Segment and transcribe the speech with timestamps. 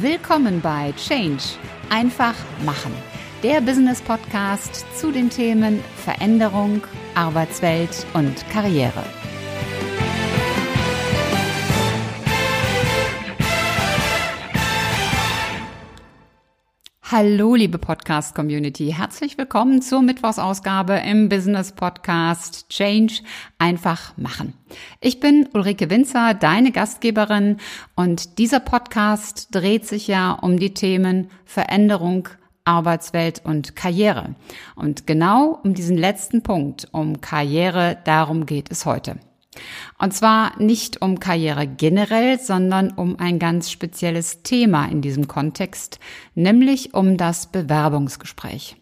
[0.00, 1.42] Willkommen bei Change.
[1.88, 2.34] Einfach
[2.66, 2.92] machen.
[3.42, 6.82] Der Business Podcast zu den Themen Veränderung,
[7.14, 9.02] Arbeitswelt und Karriere.
[17.18, 18.92] Hallo, liebe Podcast-Community.
[18.94, 23.22] Herzlich willkommen zur Mittwochsausgabe im Business Podcast Change
[23.56, 24.52] einfach machen.
[25.00, 27.56] Ich bin Ulrike Winzer, deine Gastgeberin
[27.94, 32.28] und dieser Podcast dreht sich ja um die Themen Veränderung,
[32.66, 34.34] Arbeitswelt und Karriere.
[34.74, 39.16] Und genau um diesen letzten Punkt, um Karriere, darum geht es heute.
[39.98, 45.98] Und zwar nicht um Karriere generell, sondern um ein ganz spezielles Thema in diesem Kontext,
[46.34, 48.76] nämlich um das Bewerbungsgespräch.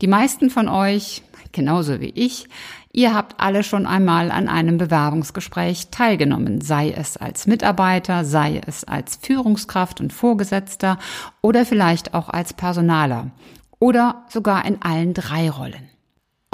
[0.00, 1.22] Die meisten von euch,
[1.52, 2.48] genauso wie ich,
[2.92, 8.84] ihr habt alle schon einmal an einem Bewerbungsgespräch teilgenommen, sei es als Mitarbeiter, sei es
[8.84, 10.98] als Führungskraft und Vorgesetzter
[11.42, 13.30] oder vielleicht auch als Personaler
[13.78, 15.85] oder sogar in allen drei Rollen.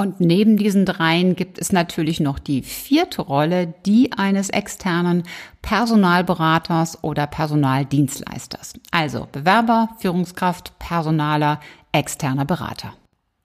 [0.03, 5.23] Und neben diesen dreien gibt es natürlich noch die vierte Rolle, die eines externen
[5.63, 8.75] Personalberaters oder Personaldienstleisters.
[8.91, 11.61] Also Bewerber, Führungskraft, Personaler,
[11.93, 12.95] externer Berater.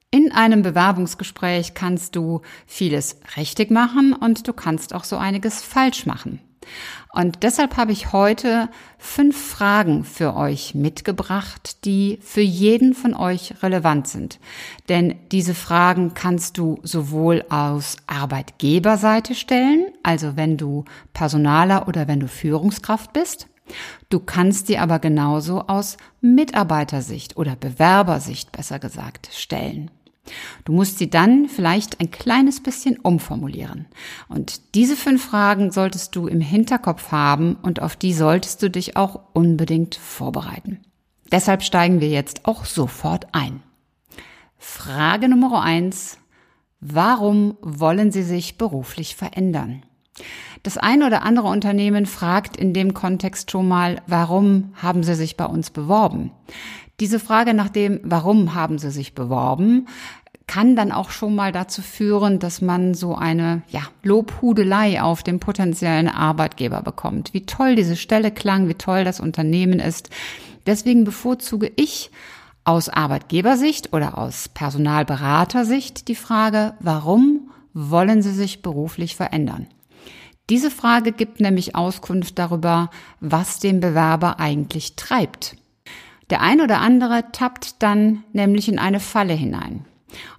[0.09, 6.08] In einem Bewerbungsgespräch kannst du vieles richtig machen und du kannst auch so einiges falsch
[6.08, 6.39] machen.
[7.13, 13.55] Und deshalb habe ich heute fünf Fragen für euch mitgebracht, die für jeden von euch
[13.63, 14.39] relevant sind.
[14.89, 22.19] Denn diese Fragen kannst du sowohl aus Arbeitgeberseite stellen, also wenn du Personaler oder wenn
[22.19, 23.47] du Führungskraft bist.
[24.09, 29.91] Du kannst sie aber genauso aus Mitarbeitersicht oder Bewerbersicht besser gesagt stellen.
[30.66, 33.88] Du musst sie dann vielleicht ein kleines bisschen umformulieren.
[34.30, 38.98] Und diese fünf Fragen solltest du im Hinterkopf haben und auf die solltest du dich
[38.98, 40.80] auch unbedingt vorbereiten.
[41.31, 43.61] Deshalb steigen wir jetzt auch sofort ein.
[44.58, 46.17] Frage Nummer eins.
[46.80, 49.83] Warum wollen Sie sich beruflich verändern?
[50.64, 55.37] Das ein oder andere Unternehmen fragt in dem Kontext schon mal, warum haben Sie sich
[55.37, 56.32] bei uns beworben?
[56.99, 59.87] Diese Frage nach dem, warum haben Sie sich beworben,
[60.47, 65.39] kann dann auch schon mal dazu führen, dass man so eine ja, Lobhudelei auf den
[65.39, 67.33] potenziellen Arbeitgeber bekommt.
[67.33, 70.09] Wie toll diese Stelle klang, wie toll das Unternehmen ist.
[70.65, 72.11] Deswegen bevorzuge ich
[72.63, 79.67] aus Arbeitgebersicht oder aus Personalberatersicht die Frage, warum wollen Sie sich beruflich verändern?
[80.49, 85.57] Diese Frage gibt nämlich Auskunft darüber, was den Bewerber eigentlich treibt.
[86.30, 89.86] Der ein oder andere tappt dann nämlich in eine Falle hinein.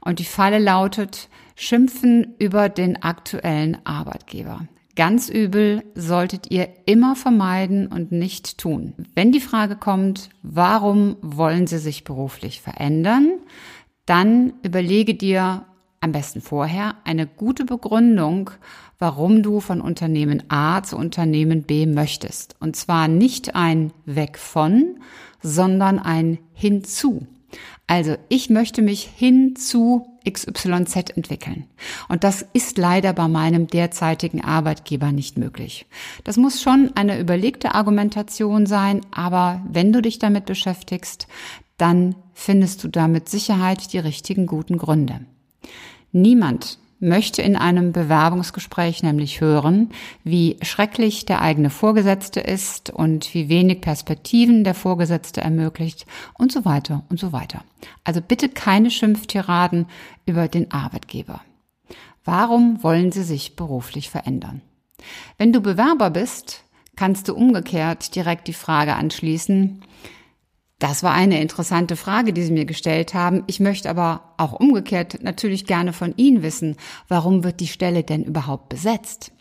[0.00, 4.66] Und die Falle lautet, schimpfen über den aktuellen Arbeitgeber.
[4.96, 8.94] Ganz übel solltet ihr immer vermeiden und nicht tun.
[9.14, 13.30] Wenn die Frage kommt, warum wollen Sie sich beruflich verändern,
[14.06, 15.64] dann überlege dir
[16.00, 18.50] am besten vorher eine gute Begründung,
[18.98, 22.56] warum du von Unternehmen A zu Unternehmen B möchtest.
[22.58, 24.96] Und zwar nicht ein Weg von,
[25.40, 27.26] sondern ein Hinzu.
[27.86, 31.64] Also ich möchte mich hin zu XYZ entwickeln.
[32.08, 35.86] Und das ist leider bei meinem derzeitigen Arbeitgeber nicht möglich.
[36.24, 41.28] Das muss schon eine überlegte Argumentation sein, aber wenn du dich damit beschäftigst,
[41.78, 45.20] dann findest du da mit Sicherheit die richtigen guten Gründe.
[46.12, 49.90] Niemand möchte in einem Bewerbungsgespräch nämlich hören,
[50.24, 56.64] wie schrecklich der eigene Vorgesetzte ist und wie wenig Perspektiven der Vorgesetzte ermöglicht und so
[56.64, 57.62] weiter und so weiter.
[58.04, 59.86] Also bitte keine Schimpftiraden
[60.26, 61.40] über den Arbeitgeber.
[62.24, 64.60] Warum wollen Sie sich beruflich verändern?
[65.38, 66.64] Wenn du Bewerber bist,
[66.96, 69.82] kannst du umgekehrt direkt die Frage anschließen,
[70.78, 73.42] das war eine interessante Frage, die Sie mir gestellt haben.
[73.48, 76.76] Ich möchte aber auch umgekehrt natürlich gerne von Ihnen wissen,
[77.08, 79.32] warum wird die Stelle denn überhaupt besetzt?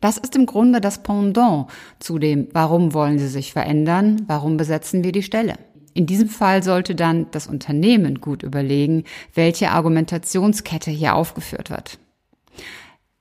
[0.00, 1.68] Das ist im Grunde das Pendant
[2.00, 5.54] zu dem, warum wollen Sie sich verändern, warum besetzen wir die Stelle?
[5.94, 9.04] In diesem Fall sollte dann das Unternehmen gut überlegen,
[9.34, 11.98] welche Argumentationskette hier aufgeführt wird.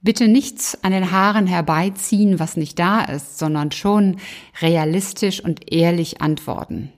[0.01, 4.17] Bitte nichts an den Haaren herbeiziehen, was nicht da ist, sondern schon
[4.61, 6.91] realistisch und ehrlich antworten.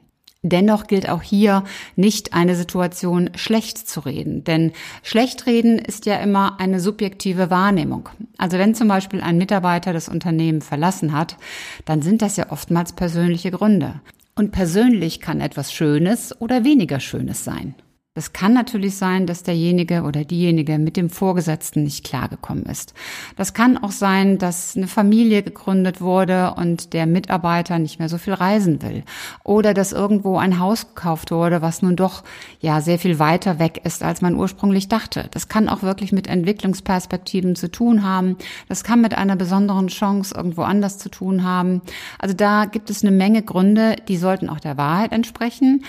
[0.45, 1.63] Dennoch gilt auch hier
[1.95, 8.10] nicht eine Situation schlecht zu reden, denn schlecht reden ist ja immer eine subjektive Wahrnehmung.
[8.38, 11.38] Also wenn zum Beispiel ein Mitarbeiter das Unternehmen verlassen hat,
[11.86, 14.01] dann sind das ja oftmals persönliche Gründe.
[14.36, 17.75] Und persönlich kann etwas Schönes oder weniger Schönes sein.
[18.15, 22.94] Das kann natürlich sein, dass derjenige oder diejenige mit dem Vorgesetzten nicht klargekommen ist.
[23.38, 28.19] Das kann auch sein, dass eine Familie gegründet wurde und der Mitarbeiter nicht mehr so
[28.19, 29.04] viel reisen will.
[29.44, 32.24] Oder dass irgendwo ein Haus gekauft wurde, was nun doch
[32.60, 35.27] ja sehr viel weiter weg ist, als man ursprünglich dachte.
[35.31, 38.38] Das kann auch wirklich mit Entwicklungsperspektiven zu tun haben.
[38.69, 41.81] Das kann mit einer besonderen Chance irgendwo anders zu tun haben.
[42.19, 45.83] Also da gibt es eine Menge Gründe, die sollten auch der Wahrheit entsprechen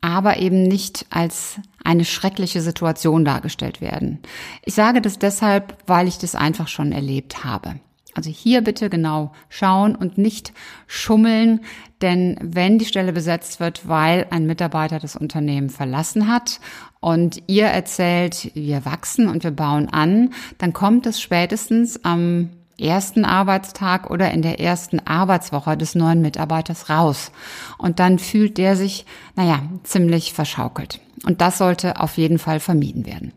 [0.00, 4.18] aber eben nicht als eine schreckliche Situation dargestellt werden.
[4.62, 7.80] Ich sage das deshalb, weil ich das einfach schon erlebt habe.
[8.14, 10.52] Also hier bitte genau schauen und nicht
[10.86, 11.60] schummeln,
[12.02, 16.60] denn wenn die Stelle besetzt wird, weil ein Mitarbeiter das Unternehmen verlassen hat
[17.00, 23.24] und ihr erzählt, wir wachsen und wir bauen an, dann kommt es spätestens am ersten
[23.24, 27.32] Arbeitstag oder in der ersten Arbeitswoche des neuen Mitarbeiters raus.
[27.78, 29.06] Und dann fühlt der sich,
[29.36, 31.00] naja, ziemlich verschaukelt.
[31.24, 33.32] Und das sollte auf jeden Fall vermieden werden.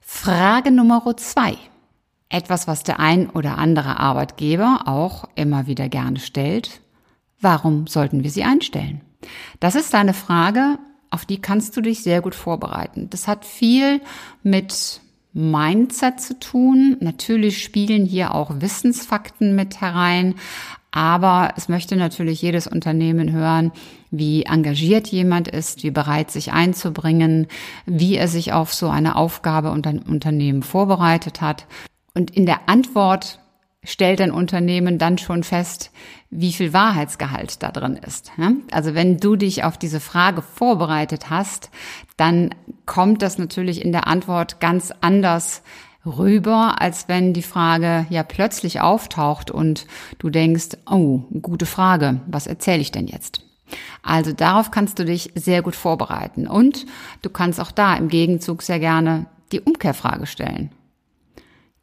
[0.00, 1.56] Frage Nummer zwei.
[2.28, 6.80] Etwas, was der ein oder andere Arbeitgeber auch immer wieder gerne stellt.
[7.40, 9.00] Warum sollten wir sie einstellen?
[9.58, 10.78] Das ist eine Frage,
[11.10, 13.10] auf die kannst du dich sehr gut vorbereiten.
[13.10, 14.00] Das hat viel
[14.42, 15.00] mit
[15.32, 16.96] Mindset zu tun.
[17.00, 20.34] Natürlich spielen hier auch Wissensfakten mit herein,
[20.92, 23.72] aber es möchte natürlich jedes Unternehmen hören,
[24.10, 27.46] wie engagiert jemand ist, wie bereit sich einzubringen,
[27.86, 31.66] wie er sich auf so eine Aufgabe und ein Unternehmen vorbereitet hat.
[32.14, 33.38] Und in der Antwort
[33.82, 35.90] stellt ein Unternehmen dann schon fest,
[36.28, 38.32] wie viel Wahrheitsgehalt da drin ist.
[38.72, 41.70] Also wenn du dich auf diese Frage vorbereitet hast,
[42.16, 42.54] dann
[42.84, 45.62] kommt das natürlich in der Antwort ganz anders
[46.06, 49.86] rüber, als wenn die Frage ja plötzlich auftaucht und
[50.18, 53.42] du denkst, oh, gute Frage, was erzähle ich denn jetzt?
[54.02, 56.86] Also darauf kannst du dich sehr gut vorbereiten und
[57.22, 60.72] du kannst auch da im Gegenzug sehr gerne die Umkehrfrage stellen.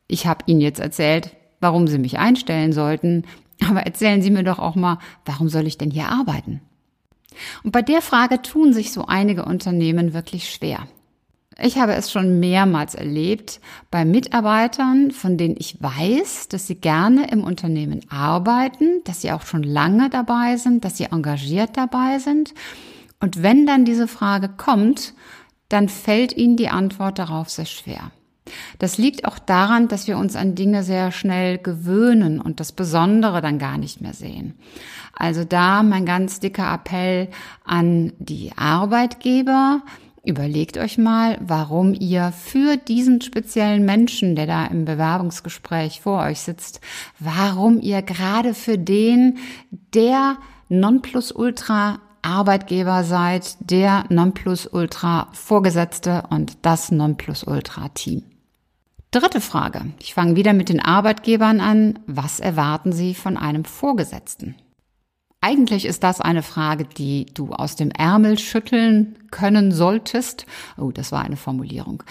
[0.08, 3.26] Ich habe Ihnen jetzt erzählt, warum Sie mich einstellen sollten,
[3.68, 6.62] aber erzählen Sie mir doch auch mal, warum soll ich denn hier arbeiten?
[7.64, 10.88] Und bei der Frage tun sich so einige Unternehmen wirklich schwer.
[11.60, 13.60] Ich habe es schon mehrmals erlebt
[13.90, 19.42] bei Mitarbeitern, von denen ich weiß, dass sie gerne im Unternehmen arbeiten, dass sie auch
[19.42, 22.54] schon lange dabei sind, dass sie engagiert dabei sind.
[23.20, 25.14] Und wenn dann diese Frage kommt,
[25.70, 28.12] dann fällt ihnen die Antwort darauf sehr schwer.
[28.80, 33.42] Das liegt auch daran, dass wir uns an Dinge sehr schnell gewöhnen und das Besondere
[33.42, 34.54] dann gar nicht mehr sehen.
[35.14, 37.30] Also da mein ganz dicker Appell
[37.66, 39.82] an die Arbeitgeber,
[40.28, 46.42] Überlegt euch mal, warum ihr für diesen speziellen Menschen, der da im Bewerbungsgespräch vor euch
[46.42, 46.82] sitzt,
[47.18, 49.38] warum ihr gerade für den
[49.94, 50.36] der
[50.68, 58.24] Nonplusultra Arbeitgeber seid, der Nonplusultra Vorgesetzte und das Nonplusultra Team.
[59.12, 59.94] Dritte Frage.
[60.00, 62.00] Ich fange wieder mit den Arbeitgebern an.
[62.06, 64.56] Was erwarten Sie von einem Vorgesetzten?
[65.40, 70.48] Eigentlich ist das eine Frage, die du aus dem Ärmel schütteln können solltest.
[70.80, 72.02] Oh, das war eine Formulierung.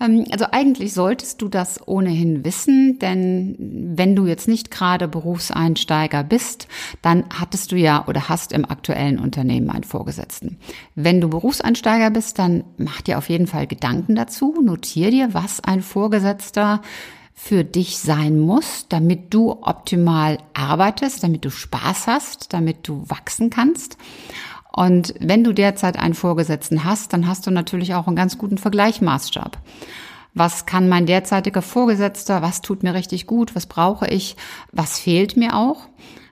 [0.00, 3.54] Ähm, also eigentlich solltest du das ohnehin wissen, denn
[3.96, 6.66] wenn du jetzt nicht gerade Berufseinsteiger bist,
[7.02, 10.58] dann hattest du ja oder hast im aktuellen Unternehmen einen Vorgesetzten.
[10.96, 15.62] Wenn du Berufseinsteiger bist, dann mach dir auf jeden Fall Gedanken dazu, notier dir, was
[15.62, 16.82] ein Vorgesetzter
[17.44, 23.50] für dich sein muss, damit du optimal arbeitest, damit du Spaß hast, damit du wachsen
[23.50, 23.98] kannst.
[24.72, 28.58] Und wenn du derzeit einen Vorgesetzten hast, dann hast du natürlich auch einen ganz guten
[28.58, 29.58] Vergleichmaßstab.
[30.34, 32.42] Was kann mein derzeitiger Vorgesetzter?
[32.42, 33.56] Was tut mir richtig gut?
[33.56, 34.36] Was brauche ich?
[34.70, 35.88] Was fehlt mir auch?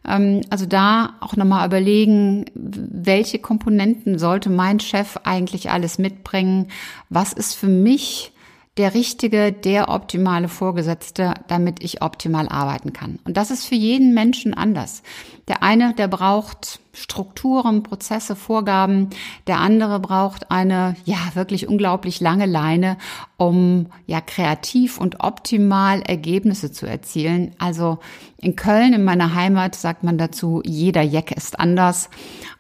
[0.07, 6.69] Ähm, also da auch nochmal überlegen, welche Komponenten sollte mein Chef eigentlich alles mitbringen?
[7.09, 8.33] Was ist für mich
[8.81, 13.19] der richtige, der optimale Vorgesetzte, damit ich optimal arbeiten kann.
[13.25, 15.03] Und das ist für jeden Menschen anders.
[15.49, 19.11] Der eine, der braucht Strukturen, Prozesse, Vorgaben.
[19.47, 22.97] Der andere braucht eine, ja, wirklich unglaublich lange Leine,
[23.37, 27.55] um, ja, kreativ und optimal Ergebnisse zu erzielen.
[27.59, 27.99] Also
[28.39, 32.09] in Köln, in meiner Heimat, sagt man dazu, jeder Jeck ist anders.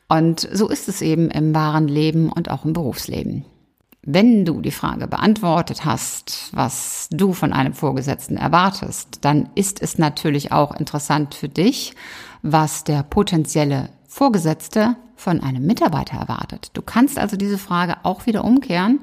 [0.06, 3.46] Und so ist es eben im wahren Leben und auch im Berufsleben.
[4.02, 9.98] Wenn du die Frage beantwortet hast, was du von einem Vorgesetzten erwartest, dann ist es
[9.98, 11.94] natürlich auch interessant für dich,
[12.42, 16.70] was der potenzielle Vorgesetzte von einem Mitarbeiter erwartet.
[16.72, 19.00] Du kannst also diese Frage auch wieder umkehren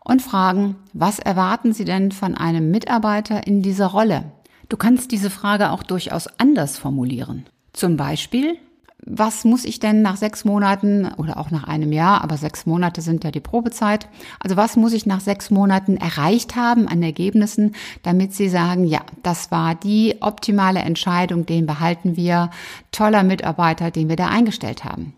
[0.00, 4.32] und fragen, was erwarten Sie denn von einem Mitarbeiter in dieser Rolle?
[4.68, 7.46] Du kannst diese Frage auch durchaus anders formulieren.
[7.72, 8.58] Zum Beispiel,
[9.04, 13.00] was muss ich denn nach sechs Monaten oder auch nach einem Jahr, aber sechs Monate
[13.00, 17.74] sind ja die Probezeit, also was muss ich nach sechs Monaten erreicht haben an Ergebnissen,
[18.02, 22.50] damit Sie sagen, ja, das war die optimale Entscheidung, den behalten wir,
[22.92, 25.14] toller Mitarbeiter, den wir da eingestellt haben.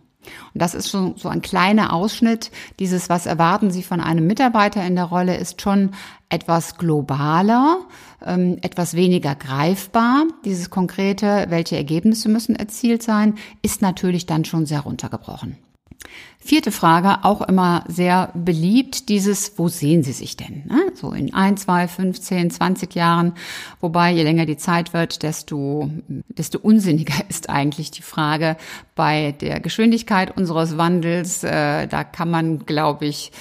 [0.52, 2.50] Und das ist schon so ein kleiner Ausschnitt.
[2.78, 5.90] Dieses, was erwarten Sie von einem Mitarbeiter in der Rolle, ist schon
[6.28, 7.78] etwas globaler,
[8.25, 10.25] ähm, etwas weniger greifbar.
[10.45, 15.57] Dieses konkrete, welche Ergebnisse müssen erzielt sein, ist natürlich dann schon sehr runtergebrochen.
[16.47, 20.65] Vierte Frage, auch immer sehr beliebt, dieses, wo sehen Sie sich denn?
[20.67, 20.93] Ne?
[20.93, 23.33] So in ein, zwei, 15, 20 Jahren.
[23.81, 25.91] Wobei, je länger die Zeit wird, desto,
[26.29, 28.59] desto unsinniger ist eigentlich die Frage
[28.95, 31.45] bei der Geschwindigkeit unseres Wandels.
[31.45, 33.33] Äh, da kann man, glaube ich,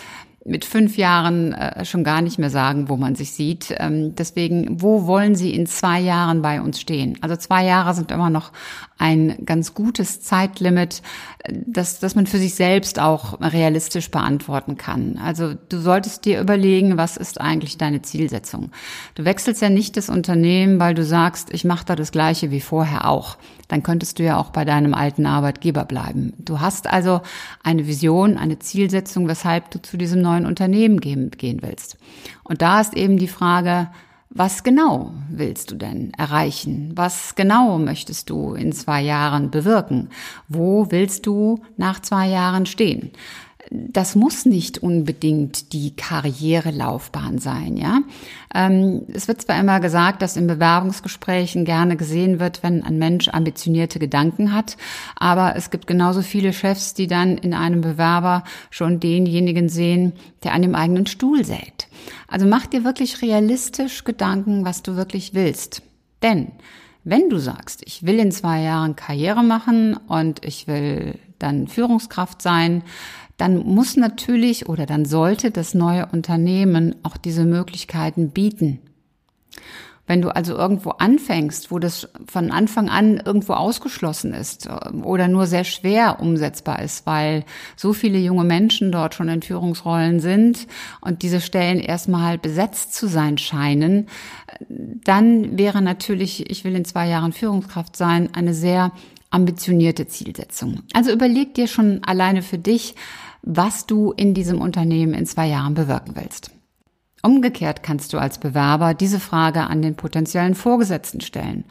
[0.46, 3.74] mit fünf Jahren äh, schon gar nicht mehr sagen, wo man sich sieht.
[3.78, 7.18] Ähm, deswegen, wo wollen Sie in zwei Jahren bei uns stehen?
[7.22, 8.52] Also zwei Jahre sind immer noch
[8.98, 11.02] ein ganz gutes Zeitlimit,
[11.50, 15.20] das, das man für sich selbst auch realistisch beantworten kann.
[15.22, 18.72] Also du solltest dir überlegen, was ist eigentlich deine Zielsetzung.
[19.16, 22.62] Du wechselst ja nicht das Unternehmen, weil du sagst, ich mache da das gleiche wie
[22.62, 23.38] vorher auch.
[23.68, 26.34] Dann könntest du ja auch bei deinem alten Arbeitgeber bleiben.
[26.38, 27.22] Du hast also
[27.64, 31.98] eine Vision, eine Zielsetzung, weshalb du zu diesem neuen Unternehmen gehen, gehen willst.
[32.44, 33.90] Und da ist eben die Frage,
[34.36, 36.92] was genau willst du denn erreichen?
[36.96, 40.10] Was genau möchtest du in zwei Jahren bewirken?
[40.48, 43.12] Wo willst du nach zwei Jahren stehen?
[43.74, 48.02] Das muss nicht unbedingt die Karrierelaufbahn sein, ja.
[48.54, 53.30] Ähm, es wird zwar immer gesagt, dass in Bewerbungsgesprächen gerne gesehen wird, wenn ein Mensch
[53.30, 54.78] ambitionierte Gedanken hat,
[55.16, 60.14] aber es gibt genauso viele Chefs, die dann in einem Bewerber schon denjenigen sehen,
[60.44, 61.88] der an dem eigenen Stuhl sägt.
[62.28, 65.82] Also mach dir wirklich realistisch Gedanken, was du wirklich willst.
[66.22, 66.52] Denn
[67.04, 72.42] wenn du sagst, ich will in zwei Jahren Karriere machen und ich will dann Führungskraft
[72.42, 72.84] sein,
[73.44, 78.80] dann muss natürlich oder dann sollte das neue Unternehmen auch diese Möglichkeiten bieten.
[80.08, 85.28] Wenn du also irgendwo anfängst, wo das von Anfang an irgendwo ausgeschlossen ist äh, oder
[85.28, 87.44] nur sehr schwer umsetzbar ist, weil
[87.76, 90.66] so viele junge Menschen dort schon in Führungsrollen sind
[91.02, 94.08] und diese Stellen erstmal besetzt zu sein scheinen,
[94.70, 98.94] dann wäre natürlich, ich will in zwei Jahren Führungskraft sein, eine sehr
[99.32, 100.84] ambitionierte Zielsetzung.
[100.94, 102.96] Also überleg dir schon alleine für dich,
[103.44, 106.52] was du in diesem Unternehmen in zwei Jahren bewirken willst.
[107.22, 111.66] Umgekehrt kannst du als Bewerber diese Frage an den potenziellen Vorgesetzten stellen.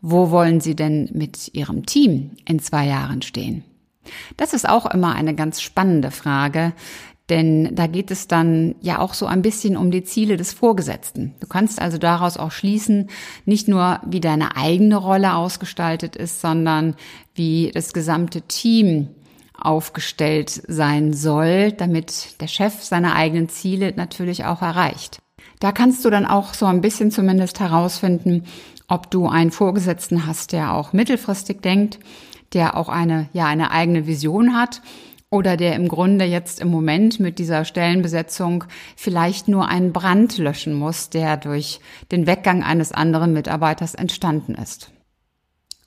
[0.00, 3.64] Wo wollen Sie denn mit Ihrem Team in zwei Jahren stehen?
[4.36, 6.72] Das ist auch immer eine ganz spannende Frage,
[7.28, 11.34] denn da geht es dann ja auch so ein bisschen um die Ziele des Vorgesetzten.
[11.40, 13.10] Du kannst also daraus auch schließen,
[13.44, 16.96] nicht nur wie deine eigene Rolle ausgestaltet ist, sondern
[17.34, 19.08] wie das gesamte Team
[19.60, 25.18] aufgestellt sein soll, damit der Chef seine eigenen Ziele natürlich auch erreicht.
[25.60, 28.44] Da kannst du dann auch so ein bisschen zumindest herausfinden,
[28.86, 31.98] ob du einen Vorgesetzten hast, der auch mittelfristig denkt,
[32.52, 34.80] der auch eine, ja, eine eigene Vision hat
[35.30, 38.64] oder der im Grunde jetzt im Moment mit dieser Stellenbesetzung
[38.96, 44.90] vielleicht nur einen Brand löschen muss, der durch den Weggang eines anderen Mitarbeiters entstanden ist.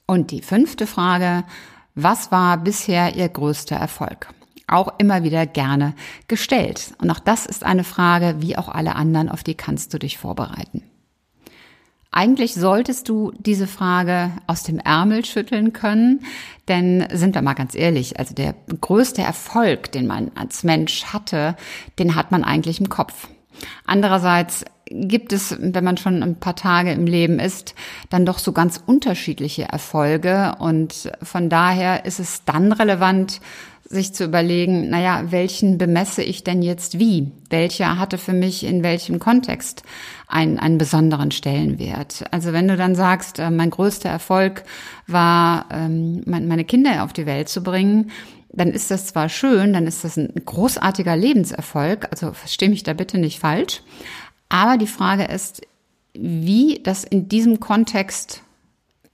[0.05, 1.45] Und die fünfte Frage,
[1.95, 4.29] was war bisher Ihr größter Erfolg?
[4.67, 5.93] Auch immer wieder gerne
[6.27, 6.93] gestellt.
[6.99, 10.17] Und auch das ist eine Frage, wie auch alle anderen, auf die kannst du dich
[10.17, 10.83] vorbereiten.
[12.13, 16.25] Eigentlich solltest du diese Frage aus dem Ärmel schütteln können,
[16.67, 21.55] denn sind wir mal ganz ehrlich, also der größte Erfolg, den man als Mensch hatte,
[21.99, 23.29] den hat man eigentlich im Kopf.
[23.85, 27.75] Andererseits gibt es, wenn man schon ein paar Tage im Leben ist,
[28.09, 30.55] dann doch so ganz unterschiedliche Erfolge.
[30.59, 33.39] Und von daher ist es dann relevant,
[33.91, 37.31] sich zu überlegen, naja, welchen bemesse ich denn jetzt wie?
[37.49, 39.83] Welcher hatte für mich in welchem Kontext
[40.27, 42.23] einen, einen besonderen Stellenwert?
[42.31, 44.63] Also wenn du dann sagst, äh, mein größter Erfolg
[45.07, 48.11] war, ähm, meine Kinder auf die Welt zu bringen,
[48.53, 52.93] dann ist das zwar schön, dann ist das ein großartiger Lebenserfolg, also verstehe mich da
[52.93, 53.81] bitte nicht falsch,
[54.49, 55.61] aber die Frage ist,
[56.13, 58.43] wie das in diesem Kontext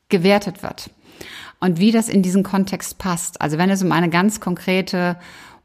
[0.10, 0.90] gewertet wird
[1.60, 3.42] und wie das in diesen Kontext passt.
[3.42, 5.18] Also wenn es um eine ganz konkrete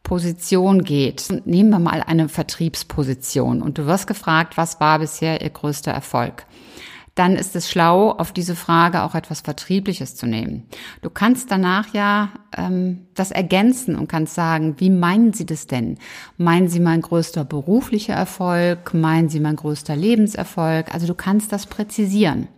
[0.03, 5.51] Position geht, nehmen wir mal eine Vertriebsposition und du wirst gefragt, was war bisher ihr
[5.51, 6.45] größter Erfolg?
[7.15, 10.65] Dann ist es schlau, auf diese Frage auch etwas Vertriebliches zu nehmen.
[11.03, 15.99] Du kannst danach ja ähm, das ergänzen und kannst sagen, wie meinen Sie das denn?
[16.39, 18.95] Meinen Sie mein größter beruflicher Erfolg?
[18.95, 20.95] Meinen Sie mein größter Lebenserfolg?
[20.95, 22.49] Also du kannst das präzisieren.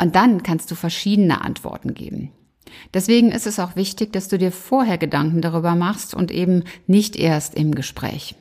[0.00, 2.30] Und dann kannst du verschiedene Antworten geben.
[2.94, 7.16] Deswegen ist es auch wichtig, dass du dir vorher Gedanken darüber machst und eben nicht
[7.16, 8.34] erst im Gespräch.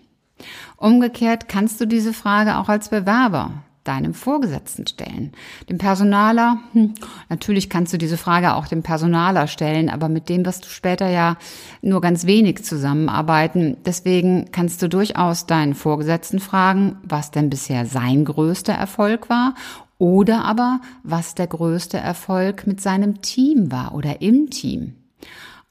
[0.78, 5.32] Umgekehrt kannst du diese Frage auch als Bewerber deinem Vorgesetzten stellen.
[5.70, 6.96] Dem Personaler, hm,
[7.30, 11.08] natürlich kannst du diese Frage auch dem Personaler stellen, aber mit dem wirst du später
[11.08, 11.38] ja
[11.82, 13.78] nur ganz wenig zusammenarbeiten.
[13.86, 19.56] Deswegen kannst du durchaus deinen Vorgesetzten fragen, was denn bisher sein größter Erfolg war
[19.98, 24.96] oder aber was der größte Erfolg mit seinem Team war oder im Team.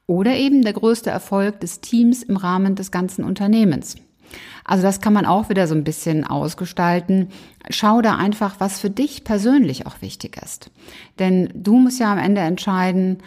[0.07, 3.95] Oder eben der größte Erfolg des Teams im Rahmen des ganzen Unternehmens.
[4.65, 7.29] Also das kann man auch wieder so ein bisschen ausgestalten.
[7.69, 10.71] Schau da einfach, was für dich persönlich auch wichtig ist.
[11.19, 13.19] Denn du musst ja am Ende entscheiden,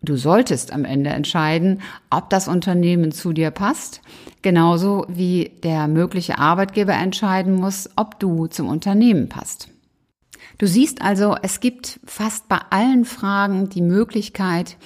[0.00, 4.00] du solltest am Ende entscheiden, ob das Unternehmen zu dir passt,
[4.40, 9.68] genauso wie der mögliche Arbeitgeber entscheiden muss, ob du zum Unternehmen passt.
[10.56, 14.76] Du siehst also, es gibt fast bei allen Fragen die Möglichkeit,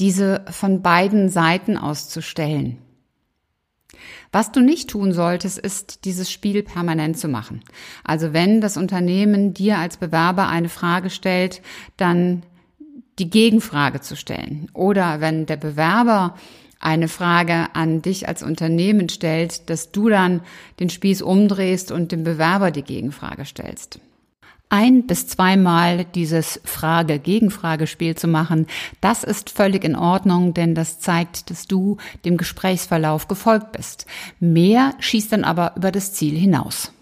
[0.00, 2.78] diese von beiden Seiten auszustellen.
[4.32, 7.62] Was du nicht tun solltest, ist dieses Spiel permanent zu machen.
[8.04, 11.62] Also wenn das Unternehmen dir als Bewerber eine Frage stellt,
[11.96, 12.42] dann
[13.18, 14.68] die Gegenfrage zu stellen.
[14.72, 16.36] Oder wenn der Bewerber
[16.78, 20.42] eine Frage an dich als Unternehmen stellt, dass du dann
[20.78, 24.00] den Spieß umdrehst und dem Bewerber die Gegenfrage stellst
[24.68, 28.66] ein bis zweimal dieses Frage-Gegenfrage-Spiel zu machen,
[29.00, 34.06] das ist völlig in Ordnung, denn das zeigt, dass du dem Gesprächsverlauf gefolgt bist.
[34.40, 36.92] Mehr schießt dann aber über das Ziel hinaus.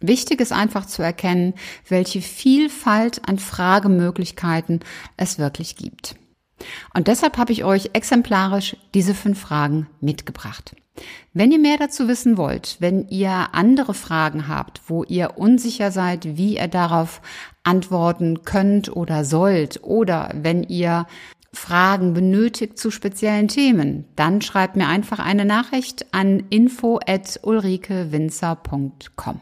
[0.00, 1.54] Wichtig ist einfach zu erkennen,
[1.88, 4.80] welche Vielfalt an Fragemöglichkeiten
[5.16, 6.16] es wirklich gibt.
[6.94, 10.76] Und deshalb habe ich euch exemplarisch diese fünf Fragen mitgebracht.
[11.32, 16.36] Wenn ihr mehr dazu wissen wollt, wenn ihr andere Fragen habt, wo ihr unsicher seid,
[16.36, 17.22] wie ihr darauf
[17.62, 21.06] antworten könnt oder sollt, oder wenn ihr
[21.52, 29.40] Fragen benötigt zu speziellen Themen, dann schreibt mir einfach eine Nachricht an info@ulrikewinzer.com.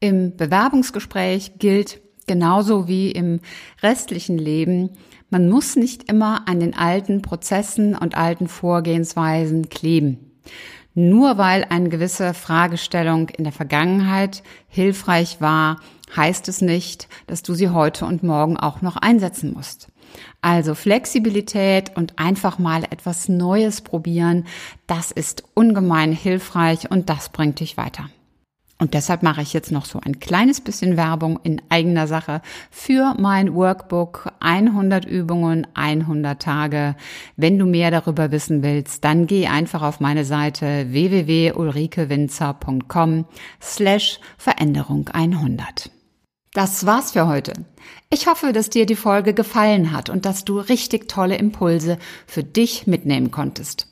[0.00, 3.40] Im Bewerbungsgespräch gilt genauso wie im
[3.82, 4.90] restlichen Leben,
[5.32, 10.30] man muss nicht immer an den alten Prozessen und alten Vorgehensweisen kleben.
[10.94, 15.80] Nur weil eine gewisse Fragestellung in der Vergangenheit hilfreich war,
[16.14, 19.88] heißt es nicht, dass du sie heute und morgen auch noch einsetzen musst.
[20.42, 24.44] Also Flexibilität und einfach mal etwas Neues probieren,
[24.86, 28.10] das ist ungemein hilfreich und das bringt dich weiter.
[28.82, 33.14] Und deshalb mache ich jetzt noch so ein kleines bisschen Werbung in eigener Sache für
[33.16, 36.96] mein Workbook 100 Übungen, 100 Tage.
[37.36, 43.26] Wenn du mehr darüber wissen willst, dann geh einfach auf meine Seite www.ulrikewinzer.com
[43.62, 45.92] slash Veränderung 100.
[46.52, 47.52] Das war's für heute.
[48.10, 52.42] Ich hoffe, dass dir die Folge gefallen hat und dass du richtig tolle Impulse für
[52.42, 53.91] dich mitnehmen konntest.